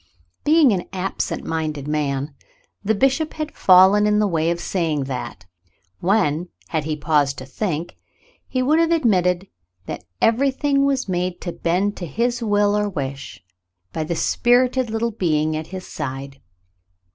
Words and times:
Being 0.43 0.71
an 0.71 0.85
absent 0.91 1.43
minded 1.45 1.87
man, 1.87 2.33
the 2.83 2.95
bishop 2.95 3.33
had 3.35 3.51
fallen 3.55 4.07
in 4.07 4.17
the 4.17 4.25
way 4.25 4.49
of 4.49 4.59
saying 4.59 5.03
that, 5.03 5.45
when, 5.99 6.49
had 6.69 6.85
he 6.85 6.95
paused 6.95 7.37
to 7.37 7.45
think, 7.45 7.97
he 8.47 8.63
would 8.63 8.79
have 8.79 8.89
admitted 8.89 9.45
that 9.85 10.05
everything 10.19 10.85
was 10.87 11.07
made 11.07 11.39
to 11.41 11.51
bend 11.51 11.95
to 11.97 12.07
his 12.07 12.41
will 12.41 12.75
or 12.75 12.89
wish 12.89 13.43
by 13.93 14.03
the 14.03 14.15
spirited 14.15 14.89
little 14.89 15.11
being 15.11 15.55
at 15.55 15.67
his 15.67 15.85
side. 15.85 16.41